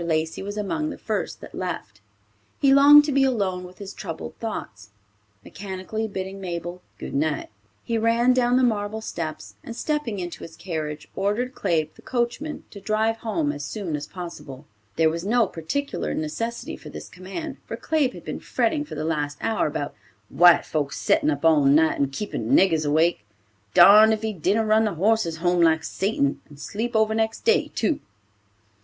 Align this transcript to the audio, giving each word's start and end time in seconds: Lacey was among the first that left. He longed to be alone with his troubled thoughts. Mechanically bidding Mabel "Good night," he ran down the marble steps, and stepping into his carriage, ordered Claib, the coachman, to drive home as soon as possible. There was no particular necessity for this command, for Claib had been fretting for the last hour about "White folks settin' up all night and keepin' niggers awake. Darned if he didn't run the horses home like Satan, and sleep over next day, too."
Lacey 0.03 0.41
was 0.41 0.57
among 0.57 0.89
the 0.89 0.97
first 0.97 1.41
that 1.41 1.53
left. 1.53 2.01
He 2.59 2.73
longed 2.73 3.05
to 3.05 3.11
be 3.11 3.23
alone 3.23 3.63
with 3.63 3.77
his 3.77 3.93
troubled 3.93 4.35
thoughts. 4.39 4.89
Mechanically 5.45 6.07
bidding 6.07 6.41
Mabel 6.41 6.81
"Good 6.97 7.13
night," 7.13 7.49
he 7.83 7.99
ran 7.99 8.33
down 8.33 8.57
the 8.57 8.63
marble 8.63 9.01
steps, 9.01 9.53
and 9.63 9.75
stepping 9.75 10.17
into 10.17 10.43
his 10.43 10.55
carriage, 10.55 11.07
ordered 11.15 11.53
Claib, 11.53 11.93
the 11.93 12.01
coachman, 12.01 12.63
to 12.71 12.81
drive 12.81 13.17
home 13.17 13.51
as 13.51 13.63
soon 13.63 13.95
as 13.95 14.07
possible. 14.07 14.65
There 14.95 15.07
was 15.11 15.23
no 15.23 15.45
particular 15.45 16.15
necessity 16.15 16.75
for 16.75 16.89
this 16.89 17.07
command, 17.07 17.57
for 17.67 17.77
Claib 17.77 18.13
had 18.15 18.25
been 18.25 18.39
fretting 18.39 18.83
for 18.83 18.95
the 18.95 19.05
last 19.05 19.37
hour 19.39 19.67
about 19.67 19.93
"White 20.29 20.65
folks 20.65 20.99
settin' 20.99 21.29
up 21.29 21.45
all 21.45 21.63
night 21.65 21.99
and 21.99 22.11
keepin' 22.11 22.55
niggers 22.55 22.87
awake. 22.87 23.23
Darned 23.75 24.13
if 24.13 24.23
he 24.23 24.33
didn't 24.33 24.65
run 24.65 24.83
the 24.85 24.95
horses 24.95 25.37
home 25.37 25.61
like 25.61 25.83
Satan, 25.83 26.41
and 26.49 26.59
sleep 26.59 26.95
over 26.95 27.13
next 27.13 27.41
day, 27.41 27.69
too." 27.75 27.99